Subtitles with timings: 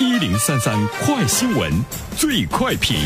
[0.00, 1.72] 一零三三快新闻，
[2.16, 2.98] 最快评。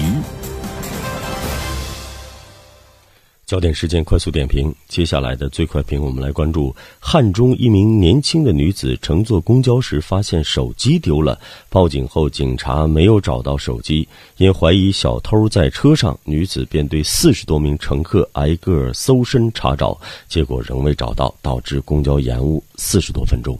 [3.44, 11.38] 焦点事件快速点评，接下来的最快评，我们来关注汉中一名年轻的女子乘坐公交时发现手机丢了，
[11.68, 14.08] 报警后警察没有找到手机，
[14.38, 23.58] 因怀疑小偷在车上，女子便对四十多名乘客挨个搜身查找，结果仍未找到，导致公交延误四十多分钟。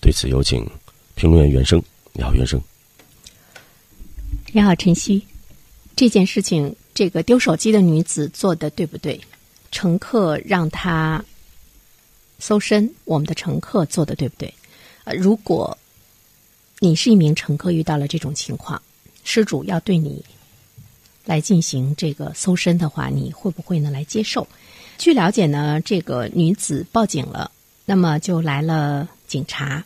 [0.00, 0.68] 对此，有请
[1.14, 1.80] 评论员袁生。
[2.16, 2.60] 你好，袁生。
[4.52, 5.26] 你好，晨曦。
[5.96, 6.74] 这件事情。
[6.94, 9.20] 这个丢手机的女子做的对不对？
[9.72, 11.24] 乘客让她
[12.38, 14.54] 搜身，我们的乘客做的对不对？
[15.02, 15.76] 呃，如果
[16.78, 18.80] 你是一名乘客，遇到了这种情况，
[19.24, 20.24] 失主要对你
[21.24, 24.46] 来进行这个搜身的话，你会不会呢来接受？
[24.96, 27.50] 据了解呢，这个女子报警了，
[27.84, 29.84] 那么就来了警察。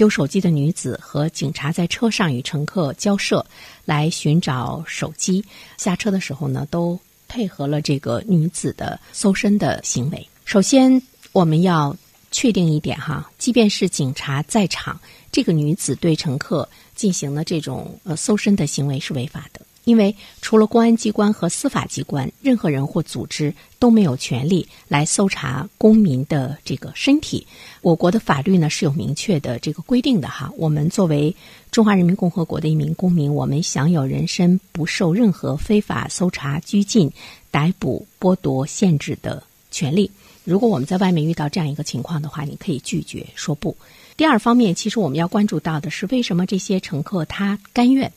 [0.00, 3.44] 丢手机的女子和警察在车上与乘客交涉，
[3.84, 5.44] 来寻找手机。
[5.76, 6.98] 下车的时候呢，都
[7.28, 10.26] 配合了这个女子的搜身的行为。
[10.46, 11.94] 首先，我们要
[12.30, 14.98] 确定一点哈，即便是警察在场，
[15.30, 19.60] 这个女子对乘客进行了这种呃搜身的行为是违法的。
[19.84, 27.46] 因为除了公安机关和司法机关，任何人或组织都没有权利来搜查公民的这个身体。
[27.80, 30.52] 我国的法律呢是有明确的这个规定的哈。
[30.56, 31.34] 我们作为
[31.70, 37.10] 中华人民共和国的一名公民，我们享有人身不受任何非法搜查、拘禁、
[37.50, 40.10] 逮捕、剥夺、限制的权利。
[40.44, 43.76] 如果我们在外面遇到这样一个情况的话，你可以拒绝说不。
[44.16, 48.12] 第二方面，其实我们要关注到的是，为什么这些乘客他甘愿？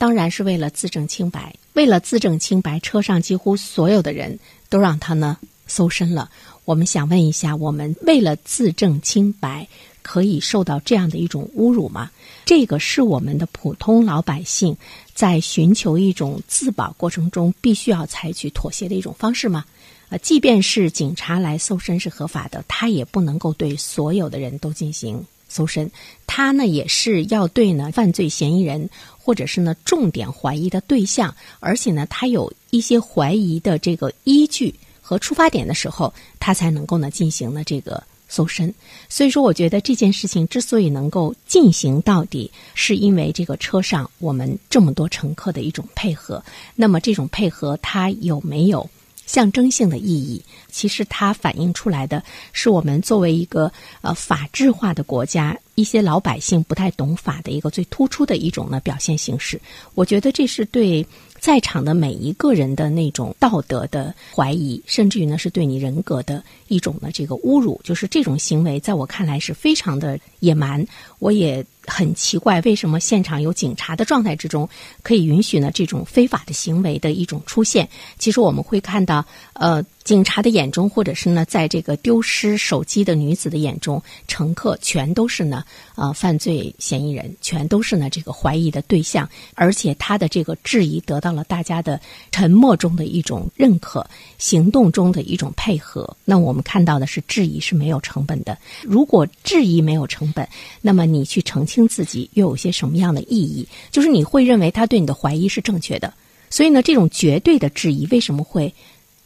[0.00, 1.54] 当然是为了自证清白。
[1.74, 4.38] 为了自证清白，车上几乎所有的人
[4.70, 6.30] 都让他呢搜身了。
[6.64, 9.68] 我们想问一下：我们为了自证清白，
[10.00, 12.10] 可以受到这样的一种侮辱吗？
[12.46, 14.74] 这个是我们的普通老百姓
[15.12, 19.66] 在寻求一种自保过程中必须要采取妥协的一种方式吗？
[20.08, 25.22] 呃，即便是警察来搜身是合法的，他也不能够对所有的人都进行。
[25.50, 25.90] 搜身，
[26.26, 28.88] 他呢也是要对呢犯罪嫌疑人
[29.18, 38.72] 或者是呢重点怀疑的对象，而且呢他有一些怀疑的这个依据和出发点的时候，他才能够呢进行呢这个搜身。
[39.08, 46.42] 所以说，我觉得这件事情之所以能够进行到底，是因为这个车上我们这么多乘客的一种配合。
[46.76, 48.88] 那么这种配合，它有没有？
[49.30, 50.42] 象征性的意义，
[50.72, 52.20] 其实它反映出来的
[52.52, 53.70] 是我们作为一个
[54.00, 59.60] 呃法制化的国家，一些老百姓不太懂法的一个最突出的一种呢表现形式。
[59.94, 61.06] 我觉得这是对
[61.40, 67.80] 在场的每一个人的那种道德的怀疑，甚至于呢是对你人格的一种的这个侮辱。
[67.82, 70.86] 就是这种行为，在我看来是非常的野蛮。
[71.18, 71.64] 我也。
[71.86, 74.68] 很奇怪，为什么现场有警察的状态之中，
[75.02, 77.88] 可以允许呢这种非法的行为的一种出现？
[78.16, 79.24] 其实我们会看到，
[79.54, 79.82] 呃。
[80.10, 92.00] 警察的眼中，或者是呢，在这个丢失手机的女子的眼中，乘客全都是呢，呃，犯罪嫌疑人，全都是呢这个怀疑的对象，而且他的这个质疑得到了大家的
[92.32, 94.04] 沉默中的一种认可，
[94.36, 96.16] 行动中的一种配合。
[96.24, 98.58] 那我们看到的是，质疑是没有成本的。
[98.82, 100.44] 如果质疑没有成本，
[100.80, 103.64] 那么你去澄清自己又有些什么样的意义？
[103.92, 106.12] 就是你会认为他对你的怀疑是正确的。
[106.50, 108.74] 所以呢，这种绝对的质疑为什么会？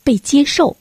[0.05, 0.77] 被接受，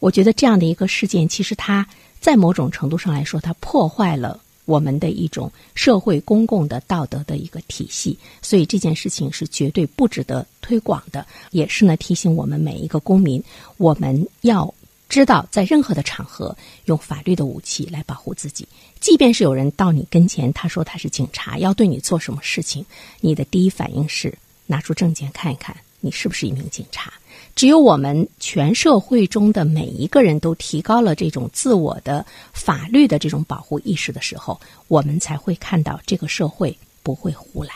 [0.00, 1.86] 我觉得这样的一个事件，其实它
[2.20, 13.42] 在某种程度上来说，它破坏了我们的一种社会公共的道德的一个体系，所以这件事情是绝对不值得推广的，也是呢提醒我们每一个公民，
[13.76, 14.72] 我们要
[15.08, 16.56] 知道，在任何的场合
[16.86, 18.66] 用法律的武器来保护自己，
[19.00, 22.86] 即便是有人到你跟前，他说他是警察，要对你做什么事情，
[23.20, 24.32] 你的第一反应是
[24.66, 27.10] 拿出证件看一看，你是不是一名警察。
[27.54, 37.70] 只有我们全社会中的每一个人都提高了这种自我的法律的这种保护意识的时候，我们才会看到这个社会不会胡来。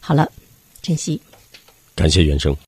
[0.00, 0.30] 好了，
[0.82, 1.20] 珍惜，
[1.94, 2.54] 感谢袁生。